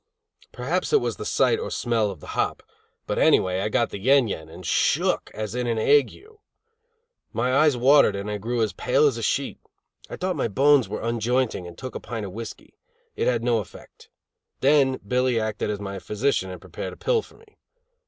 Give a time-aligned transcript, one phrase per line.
[0.51, 2.63] Perhaps it was the sight or smell of the hop,
[3.05, 6.15] but anyway I got the yen yen and shook as in an ague.
[7.31, 9.59] My eyes watered and I grew as pale as a sheet.
[10.09, 12.79] I thought my bones were unjointing and took a pint of whiskey;
[13.15, 14.09] it had no effect.
[14.61, 17.59] Then Billy acted as my physician and prepared a pill for me.